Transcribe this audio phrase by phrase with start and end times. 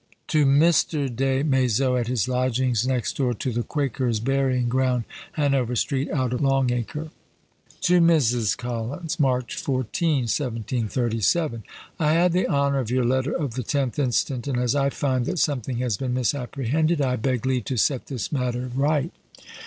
[0.29, 1.15] To Mr.
[1.15, 6.33] Des Maizeaux, at his lodgings next door to the Quakers' burying ground, Hanover street, out
[6.33, 7.11] of Long Acre.
[7.81, 8.57] TO MRS.
[8.57, 9.19] COLLINS.
[9.19, 11.61] March 14, 1737.
[11.99, 15.27] I had the honour of your letter of the 10th inst., and as I find
[15.27, 19.11] that something has been misapprehended, I beg leave to set this matter right.